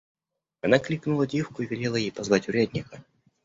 Она 0.61 0.79
кликнула 0.79 1.27
девку 1.27 1.61
и 1.61 1.67
велела 1.67 1.95
ей 1.95 2.11
позвать 2.11 2.49
урядника. 2.49 3.05